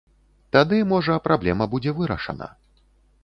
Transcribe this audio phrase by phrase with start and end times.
[0.55, 2.47] Тады, можа, праблема будзе вырашана.